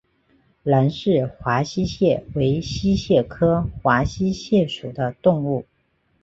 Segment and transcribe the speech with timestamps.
[0.63, 5.67] 兰氏华溪蟹为溪蟹科华溪蟹属的动物。